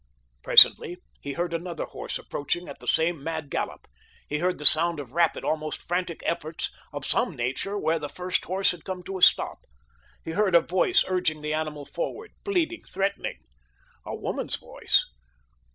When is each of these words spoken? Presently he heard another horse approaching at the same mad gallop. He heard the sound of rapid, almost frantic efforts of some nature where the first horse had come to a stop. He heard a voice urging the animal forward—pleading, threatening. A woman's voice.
Presently 0.41 0.97
he 1.19 1.33
heard 1.33 1.53
another 1.53 1.85
horse 1.85 2.17
approaching 2.17 2.67
at 2.67 2.79
the 2.79 2.87
same 2.87 3.23
mad 3.23 3.51
gallop. 3.51 3.87
He 4.27 4.39
heard 4.39 4.57
the 4.57 4.65
sound 4.65 4.99
of 4.99 5.11
rapid, 5.11 5.45
almost 5.45 5.79
frantic 5.79 6.23
efforts 6.25 6.71
of 6.91 7.05
some 7.05 7.35
nature 7.35 7.77
where 7.77 7.99
the 7.99 8.09
first 8.09 8.43
horse 8.45 8.71
had 8.71 8.83
come 8.83 9.03
to 9.03 9.19
a 9.19 9.21
stop. 9.21 9.59
He 10.25 10.31
heard 10.31 10.55
a 10.55 10.61
voice 10.61 11.05
urging 11.07 11.41
the 11.43 11.53
animal 11.53 11.85
forward—pleading, 11.85 12.81
threatening. 12.81 13.41
A 14.03 14.15
woman's 14.15 14.55
voice. 14.55 15.05